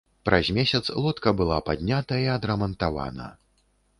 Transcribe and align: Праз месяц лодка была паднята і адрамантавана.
Праз 0.27 0.47
месяц 0.57 0.81
лодка 1.07 1.33
была 1.41 1.59
паднята 1.67 2.19
і 2.23 2.27
адрамантавана. 2.37 3.31